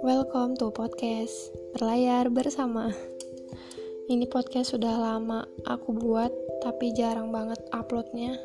[0.00, 2.88] Welcome to podcast Berlayar bersama.
[4.08, 6.32] Ini podcast sudah lama aku buat
[6.64, 8.40] Tapi jarang banget uploadnya.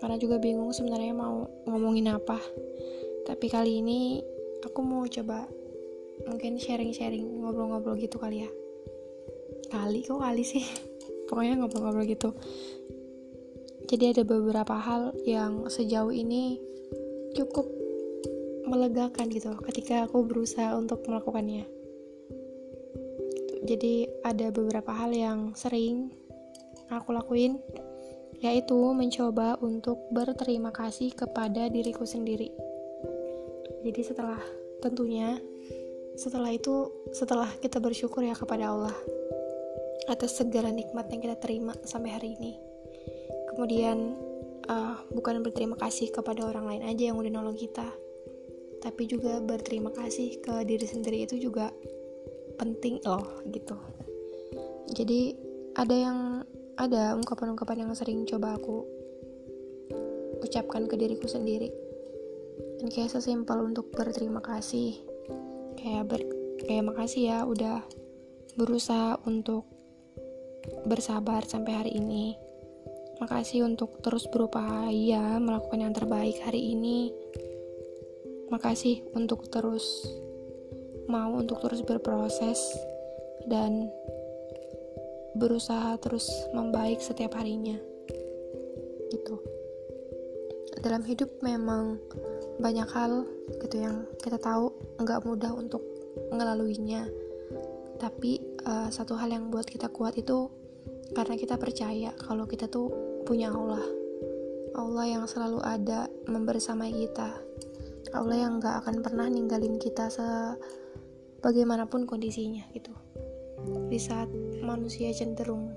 [0.00, 2.40] Karena juga bingung sebenarnya mau ngomongin apa.
[3.28, 4.24] Tapi kali ini
[4.64, 5.44] aku mau coba
[6.24, 8.50] Mungkin sharing-sharing ngobrol-ngobrol gitu kali ya.
[9.68, 10.64] Kali kok kali sih?
[11.28, 12.32] Pokoknya ngobrol-ngobrol gitu
[13.88, 16.60] Jadi ada beberapa hal yang sejauh ini
[17.32, 17.64] cukup
[18.68, 21.64] melegakan gitu ketika aku berusaha untuk melakukannya.
[23.64, 26.12] Jadi ada beberapa hal yang sering
[26.92, 27.56] aku lakuin
[28.38, 32.52] yaitu mencoba untuk berterima kasih kepada diriku sendiri.
[33.82, 34.38] Jadi setelah
[34.84, 35.40] tentunya
[36.14, 38.94] setelah itu setelah kita bersyukur ya kepada Allah
[40.06, 42.67] atas segala nikmat yang kita terima sampai hari ini.
[43.58, 44.14] Kemudian
[44.70, 47.90] uh, bukan berterima kasih kepada orang lain aja yang udah nolong kita,
[48.78, 51.74] tapi juga berterima kasih ke diri sendiri itu juga
[52.54, 53.74] penting loh gitu.
[54.94, 55.34] Jadi
[55.74, 56.18] ada yang
[56.78, 58.86] ada ungkapan-ungkapan yang sering coba aku
[60.38, 61.74] ucapkan ke diriku sendiri.
[62.78, 65.02] Dan kayak sesimpel untuk berterima kasih
[65.74, 66.22] kayak ber
[66.62, 67.82] kayak makasih ya udah
[68.54, 69.66] berusaha untuk
[70.86, 72.38] bersabar sampai hari ini
[73.18, 77.10] makasih untuk terus berupaya melakukan yang terbaik hari ini
[78.48, 80.08] Makasih untuk terus
[81.04, 82.56] mau untuk terus berproses
[83.44, 83.92] dan
[85.36, 86.24] berusaha terus
[86.56, 87.76] membaik setiap harinya.
[89.12, 89.36] Gitu.
[90.80, 92.00] Dalam hidup memang
[92.56, 93.28] banyak hal
[93.60, 95.84] gitu yang kita tahu nggak mudah untuk
[96.32, 97.04] ngelaluinya.
[98.00, 100.48] Tapi uh, satu hal yang buat kita kuat itu
[101.12, 102.92] karena kita percaya kalau kita tuh
[103.24, 103.82] punya Allah.
[104.76, 107.34] Allah yang selalu ada membersamai kita.
[108.14, 112.92] Allah yang gak akan pernah ninggalin kita sebagaimanapun kondisinya gitu.
[113.90, 114.30] Di saat
[114.64, 115.74] manusia cenderung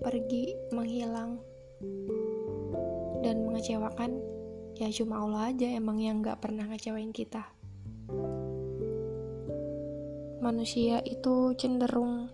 [0.00, 1.40] pergi menghilang
[3.20, 4.20] dan mengecewakan
[4.76, 7.44] ya cuma Allah aja emang yang gak pernah ngecewain kita.
[10.40, 12.32] Manusia itu cenderung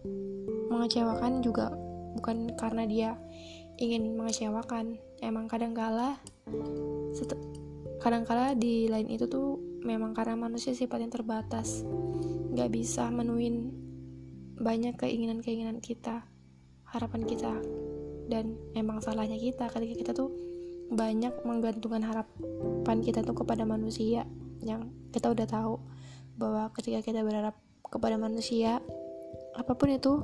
[0.71, 1.86] mengecewakan juga
[2.17, 3.11] bukan karena dia
[3.77, 4.97] ingin mengecewakan.
[5.21, 6.21] Emang kadang kala
[8.01, 11.85] kadangkala di lain itu tuh memang karena manusia sifatnya terbatas.
[12.53, 13.73] Nggak bisa menuin
[14.57, 16.25] banyak keinginan-keinginan kita
[16.89, 17.53] harapan kita.
[18.27, 20.35] Dan emang salahnya kita ketika kita tuh
[20.87, 24.23] banyak menggantungkan harapan kita tuh kepada manusia
[24.63, 25.83] yang kita udah tahu
[26.39, 28.83] bahwa ketika kita berharap kepada manusia
[29.57, 30.23] apa pun itu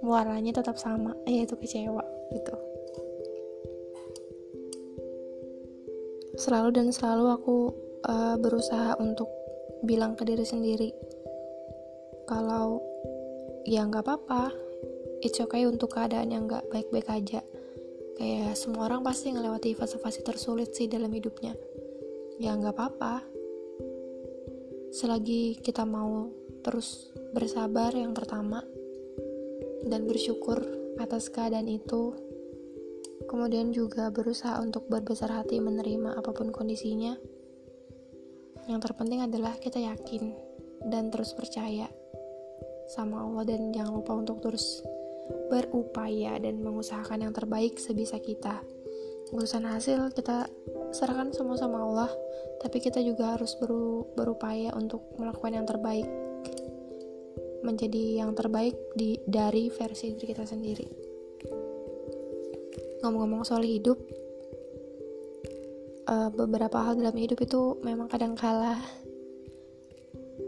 [0.00, 1.16] warnanya tetap sama.
[1.24, 2.54] Yaitu kecewa gitu.
[6.40, 7.56] Selalu dan selalu aku
[8.08, 9.28] uh, berusaha untuk
[9.84, 10.92] bilang ke diri sendiri
[12.24, 12.80] kalau
[13.66, 14.54] ya nggak apa-apa.
[15.20, 17.44] It's okay untuk keadaan yang nggak baik-baik aja.
[18.16, 21.52] Kayak semua orang pasti ngelewati fase-fase tersulit sih dalam hidupnya.
[22.40, 23.20] Ya nggak apa-apa.
[24.96, 26.32] Selagi kita mau
[26.64, 28.64] terus bersabar yang pertama
[29.86, 30.60] dan bersyukur
[31.00, 32.12] atas keadaan itu
[33.30, 37.14] kemudian juga berusaha untuk berbesar hati menerima apa pun kondisinya.
[38.66, 40.34] Yang terpenting adalah kita yakin
[40.90, 41.86] dan terus percaya
[42.90, 44.82] sama Allah dan jangan lupa untuk terus
[45.46, 48.62] berupaya dan mengusahakan yang terbaik sebisa kita.
[49.30, 50.50] Urusan hasil kita
[50.90, 52.10] serahkan semua sama Allah,
[52.58, 56.06] tapi kita juga harus beru berupaya untuk melakukan yang terbaik.
[57.60, 60.86] Menjadi yang terbaik di dari versi diri kita sendiri.
[63.00, 63.96] Ngomong-ngomong soal hidup
[66.08, 68.80] uh, beberapa hal dalam hidup itu memang kadang kalah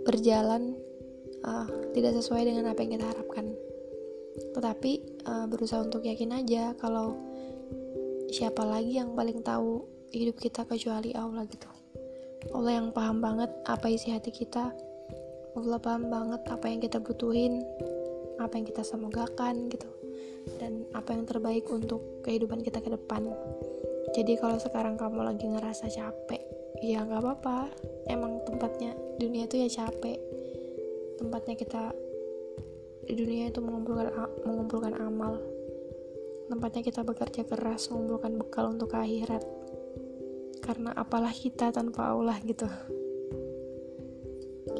[0.03, 0.75] berjalan
[1.47, 3.47] uh, tidak sesuai dengan apa yang kita harapkan.
[4.57, 4.93] Tetapi
[5.29, 7.17] uh, berusaha untuk yakin aja kalau
[8.33, 11.69] siapa lagi yang paling tahu hidup kita kecuali Allah gitu.
[12.51, 14.75] Allah yang paham banget apa isi hati kita
[15.53, 17.61] Allah paham banget apa yang kita butuhin
[18.41, 19.89] apa yang kita semogakan gitu.
[20.59, 23.29] Dan apa yang terbaik untuk kehidupan kita ke depan.
[24.17, 26.43] Jadi kalau sekarang kamu lagi ngerasa capek
[26.81, 27.69] ya nggak apa-apa.
[28.09, 30.19] Emang tempatnya dunia itu ya capek.
[31.21, 31.93] Tempatnya kita
[33.07, 34.09] di dunia itu mengumpulkan
[34.49, 35.37] mengumpulkan amal.
[36.49, 39.45] Tempatnya kita bekerja keras mengumpulkan bekal untuk akhirat.
[40.65, 42.67] Karena apalah kita tanpa Allah gitu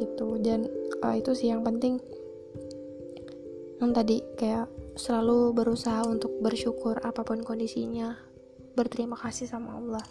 [0.03, 0.39] gitu.
[0.43, 0.67] Dan
[1.03, 2.03] uh, itu sih yang penting.
[3.79, 4.67] Yang tadi kayak
[4.99, 8.19] selalu berusaha untuk bersyukur apa pun kondisinya
[8.75, 10.05] berterima kasih sama Allah.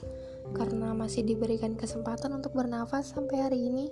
[0.56, 3.88] Karena masih diberikan kesempatan untuk bernafas sampai hari ini.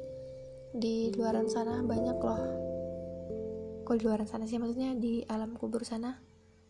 [0.69, 2.41] Di luaran sana banyak loh.
[3.83, 4.61] Kok di luaran sana sih?
[4.61, 6.13] Maksudnya di alam kubur sana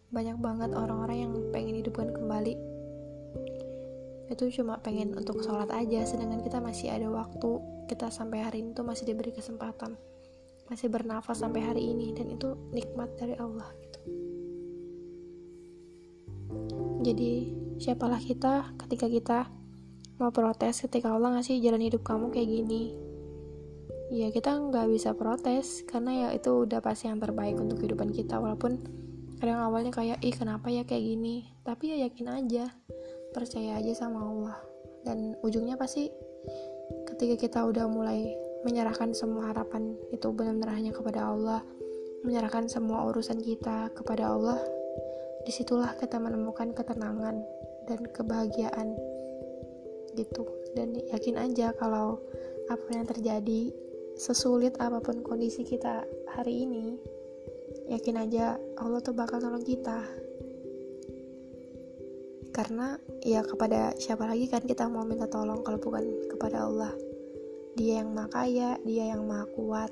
[0.09, 2.78] banyak banget orang-orang yang pengen hidupkan kembali
[4.29, 7.57] itu cuma pengen untuk sholat aja sedangkan kita masih ada waktu.
[7.89, 9.97] Kita sampai hari ini tuh masih diberi kesempatan.
[10.69, 13.99] Masih bernafas sampai hari ini dan itu nikmat dari Allah gitu.
[17.01, 17.33] Jadi
[17.81, 19.39] siapalah kita ketika kita
[20.21, 22.93] mau protes ketika Allah ngasih jalan hidup kamu kayak gini?
[24.13, 28.37] Ya kita nggak bisa protes karena ya itu udah pasti yang terbaik untuk kehidupan kita.
[28.37, 28.77] Walaupun
[29.41, 31.49] kadang awalnya kayak ih kenapa ya kayak gini?
[31.65, 32.69] Tapi ya yakin aja
[33.31, 34.57] percaya aja sama Allah.
[35.05, 36.09] Dan ujungnya pasti
[37.07, 38.35] ketika kita udah mulai
[38.67, 41.63] menyerahkan semua harapan itu benar-benar hanya kepada Allah
[42.27, 44.59] menyerahkan semua urusan kita kepada Allah
[45.47, 47.39] di situlah kita menemukan ketenangan
[47.87, 48.99] dan kebahagiaan
[50.19, 50.43] gitu.
[50.75, 52.19] Dan yakin aja kalau
[52.67, 53.71] apa yang terjadi
[54.19, 56.03] sesulit apa pun kondisi kita
[56.35, 56.99] hari ini
[57.87, 60.05] yakin aja Allah tuh bakal tolong kita
[62.59, 66.91] karena ya kepada siapa lagi kan kita mau minta tolong kalau bukan kepada Allah.
[67.79, 69.87] Dia yang maha kaya dia yang maha kuat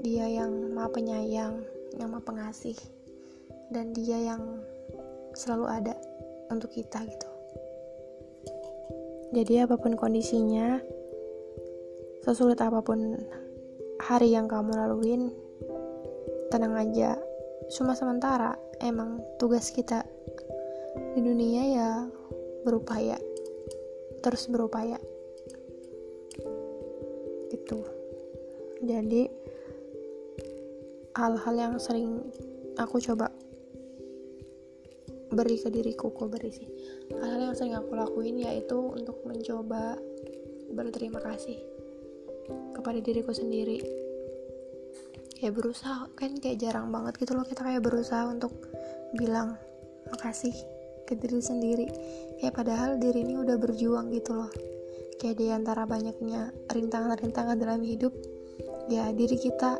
[0.00, 1.60] dia yang maha penyayang
[2.00, 2.72] yang maha pengasih
[3.68, 4.40] dan dia yang
[5.36, 5.92] selalu ada
[6.48, 7.28] untuk kita gitu.
[9.36, 10.80] Jadi apa pun kondisinya
[12.24, 13.20] sesulit apa pun
[14.00, 15.28] hari yang kamu laluin
[16.48, 17.20] tenang aja.
[17.68, 20.08] Cuma sementara emang tugas kita
[21.14, 21.90] di dunia ya
[22.62, 23.18] berupaya
[24.20, 25.00] terus berupaya.
[27.50, 27.78] Gitu.
[28.84, 29.22] Jadi
[31.16, 32.22] hal-hal yang sering
[32.78, 33.32] aku coba
[35.30, 36.68] beri ke diriku kok beri sih.
[37.16, 39.98] Hal-hal yang sering aku lakuin yaitu untuk mencoba
[40.70, 41.58] berterima kasih
[42.76, 43.82] kepada diriku sendiri.
[45.40, 48.52] Kayak berusaha kan kayak jarang banget gitu loh kita kayak berusaha untuk
[49.16, 49.56] bilang
[50.12, 50.52] makasih
[51.10, 51.86] ke diri sendiri.
[52.38, 54.50] Kayak padahal diri ini udah berjuang gitu loh.
[55.18, 58.14] Kayak di antara banyaknya rintangan-rintangan dalam hidup
[58.86, 59.76] ya diri kita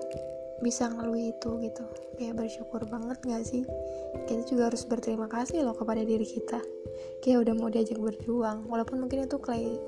[0.61, 1.85] bisa ngelalui itu gitu.
[2.19, 3.65] Kayak bersyukur banget gak sih?
[4.27, 6.61] Kita juga harus berterima kasih loh kepada diri kita.
[7.25, 9.79] Kayak udah mau diajak berjuang walaupun mungkin itu klise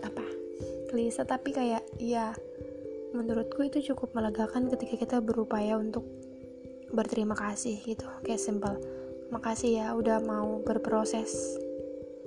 [0.00, 0.24] apa
[0.88, 2.32] klise tapi kayak ya
[3.12, 6.04] menurutku itu cukup melegakan ketika kita berupaya untuk
[6.92, 8.08] berterima kasih gitu.
[8.24, 9.01] Kayak simple
[9.32, 11.56] makasih ya udah mau berproses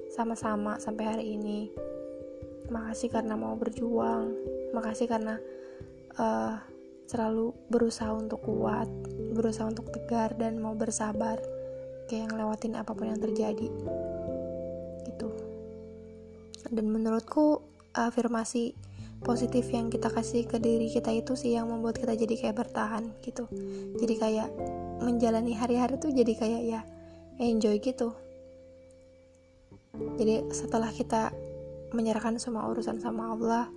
[0.09, 1.69] sama-sama sampai hari ini.
[2.73, 4.33] Makasih karena mau berjuang.
[4.73, 5.37] Makasih karena
[6.17, 6.57] uh,
[7.05, 8.89] selalu berusaha untuk kuat
[9.37, 11.37] berusaha untuk tegar dan mau bersabar
[12.09, 13.69] kayak ngelewatin apa pun yang terjadi.
[15.05, 15.29] Gitu.
[16.73, 17.61] Dan menurutku
[17.93, 18.73] afirmasi
[19.21, 23.13] positif yang kita kasih ke diri kita itu sih yang membuat kita jadi kayak bertahan
[23.21, 23.45] gitu.
[24.01, 24.49] Jadi kayak
[25.05, 26.81] menjalani hari-hari tuh jadi kayak ya
[27.39, 28.15] enjoy gitu.
[30.19, 31.31] Jadi setelah kita
[31.95, 33.71] menyerahkan semua urusan sama Allah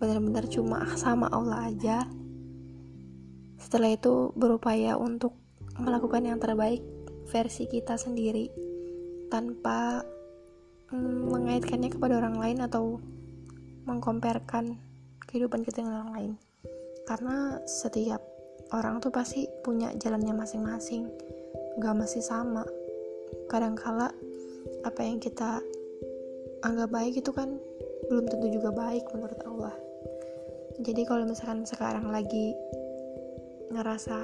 [0.00, 2.08] benar-benar cuma sama Allah aja
[3.60, 5.36] setelah itu berupaya untuk
[5.76, 6.80] melakukan yang terbaik
[7.28, 8.48] versi kita sendiri
[9.28, 10.00] tanpa
[10.90, 12.98] mm, mengaitkannya kepada orang lain atau
[13.84, 14.80] mengkomparkan
[15.28, 16.32] kehidupan kita dengan orang lain.
[17.04, 18.24] Karena setiap
[18.72, 21.06] orang tuh pasti punya jalannya masing-masing
[21.80, 22.62] gak masih sama.
[23.48, 24.12] Kadangkala
[24.84, 25.64] apa yang kita
[26.60, 27.56] anggap baik itu kan
[28.12, 29.74] belum tentu juga baik menurut Allah.
[30.80, 32.52] Jadi kalau misalkan sekarang lagi
[33.72, 34.18] ngerasa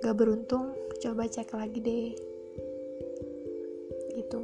[0.00, 2.08] gak beruntung coba cek lagi deh.
[4.16, 4.40] Gitu.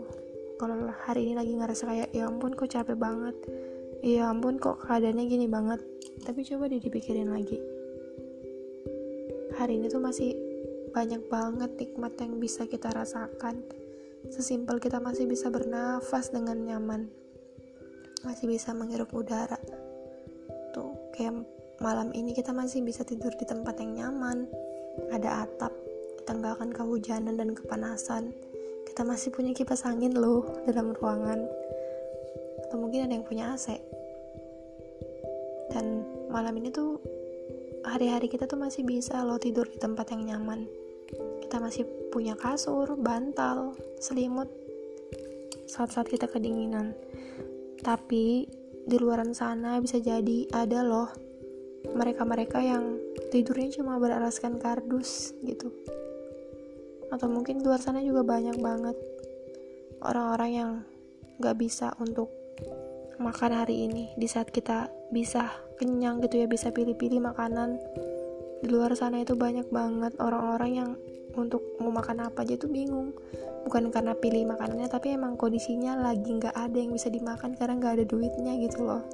[0.61, 0.77] Kalau
[1.09, 3.37] hari ini lagi ngerasa kayak ya ampun kok capek banget.
[4.05, 5.81] Ya ampun kok keadaannya gini banget.
[6.25, 7.57] Tapi coba deh dipikirin lagi.
[9.57, 10.50] Hari ini tuh masih
[10.91, 13.63] banyak banget nikmat yang bisa kita rasakan.
[14.29, 17.09] Sesimpel kita masih bisa bernafas dengan nyaman.
[18.27, 19.57] Masih bisa menghirup udara.
[20.77, 21.41] Tuh kayak
[21.81, 24.45] malam ini kita masih bisa tidur di tempat yang nyaman.
[25.09, 25.73] Ada atap
[26.21, 28.37] kita nggak akan kehujanan dan kepanasan.
[28.85, 31.49] Kita masih punya kipas angin loh dalam ruangan.
[32.69, 33.81] Atau mungkin ada yang punya AC
[35.71, 36.99] dan malam ini tuh
[37.85, 40.69] hari-hari kita tuh masih bisa loh tidur di tempat yang nyaman.
[41.43, 44.49] Kita masih punya kasur, bantal, selimut
[45.67, 46.93] saat-saat kita kedinginan.
[47.81, 48.47] Tapi
[48.85, 51.09] di luaran sana bisa jadi ada loh
[51.97, 53.01] mereka-mereka yang
[53.33, 55.73] tidurnya cuma beralaskan kardus gitu.
[57.11, 58.97] Atau mungkin di luar sana juga banyak banget
[60.05, 60.71] orang-orang yang
[61.41, 62.40] gak bisa untuk
[63.21, 67.77] makan hari ini di saat kita bisa kenyang gitu ya bisa pilih-pilih makanan
[68.65, 70.91] di luar sana itu banyak banget orang-orang yang
[71.37, 73.13] untuk mau makan apa aja tuh bingung.
[73.69, 77.95] Bukan karena pilih makanannya tapi emang kondisinya lagi nggak ada yang bisa dimakan karena nggak
[78.01, 79.05] ada duitnya gitu loh.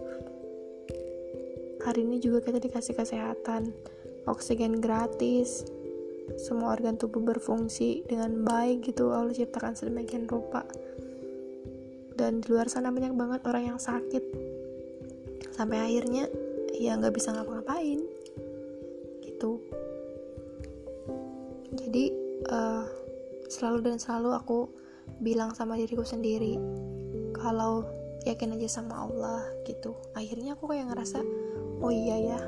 [1.83, 3.75] Hari ini juga kita dikasih kesehatan
[4.27, 5.67] oksigen gratis
[6.35, 10.67] semua organ tubuh berfungsi dengan baik gitu Allah ciptakan sedemikian rupa
[12.17, 14.25] dan di luar sana banyak banget orang yang sakit.
[15.53, 16.29] Sampai akhirnya
[16.77, 18.01] ya nggak bisa ngapa-ngapain.
[19.23, 19.53] Gitu.
[21.77, 22.05] Jadi
[22.49, 22.85] uh,
[23.53, 24.59] selalu dan selalu aku
[25.23, 26.59] bilang sama diriku sendiri
[27.37, 27.87] kalau
[28.27, 29.95] yakin aja sama Allah gitu.
[30.17, 31.21] Akhirnya aku kayak ngerasa
[31.85, 32.41] oh iya ya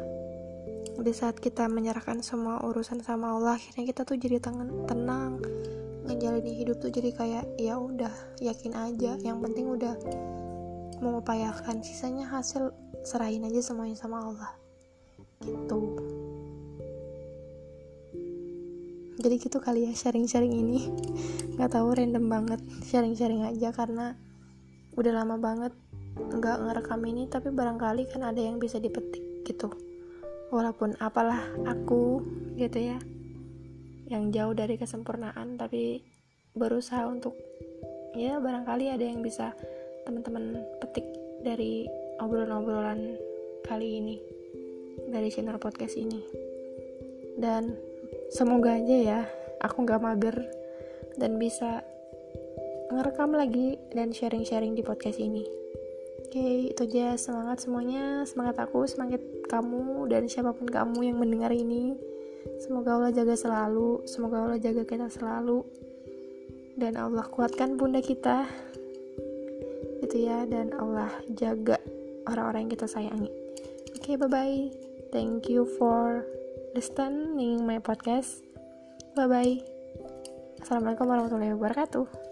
[0.98, 5.38] di saat kita menyerahkan semua urusan sama Allah akhirnya kita tuh jadi tenang,
[6.08, 8.10] ngejalani hidup tuh jadi kayak ya udah
[8.40, 9.20] yakin aja.
[9.20, 9.94] Yang penting udah
[11.04, 11.84] mengupayakan.
[11.84, 12.72] Sisanya hasil
[13.04, 14.52] serahin aja semuanya sama Allah.
[15.44, 15.80] Gitu.
[19.18, 20.88] Jadi gitu kali ya sharing-sharing ini.
[21.60, 24.16] Nggak tahu random banget sharing-sharing aja karena
[24.96, 25.72] udah lama banget
[26.16, 27.28] nggak ngerekam ini.
[27.28, 29.68] Tapi barangkali kan ada yang bisa dipetik gitu.
[30.48, 32.24] Walaupun apalah aku
[32.56, 32.96] gitu ya
[34.08, 36.00] yang jauh dari kesempurnaan tapi
[36.56, 37.36] berusaha untuk
[38.16, 39.52] ya barangkali ada yang bisa
[40.08, 41.04] teman-teman petik
[41.44, 41.84] dari
[42.18, 43.14] obrolan-obrolan
[43.68, 44.16] kali ini
[45.12, 46.24] dari channel podcast ini.
[47.38, 47.76] Dan
[48.32, 49.20] semoga aja ya
[49.62, 50.36] aku nggak mager
[51.20, 51.84] dan bisa
[52.88, 55.44] ngerekam lagi dan sharing-sharing di podcast ini.
[56.24, 57.14] Oke itu aja.
[57.20, 58.24] Semangat semuanya.
[58.24, 61.94] Semangat aku semangat kamu dan siapa pun kamu yang mendengar ini
[62.62, 65.64] semoga Allah jaga selalu semoga Allah jaga kita selalu.
[66.78, 68.46] Dan Allah kuatkan bunda kita
[70.02, 70.46] itu ya.
[70.46, 71.80] Dan Allah jaga
[72.30, 73.30] orang-orang yang kita sayangi.
[73.98, 74.70] Oke okay, bye bye
[75.10, 76.22] thank you for
[76.76, 78.46] listening my podcast.
[79.18, 79.78] Bye bye
[80.68, 82.27] assalamualaikum warahmatullahi wabarakatuh